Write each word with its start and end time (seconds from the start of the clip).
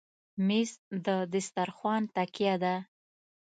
مېز 0.47 0.71
د 1.05 1.07
دسترخوان 1.33 2.01
تکیه 2.15 2.55
ده. 2.63 2.75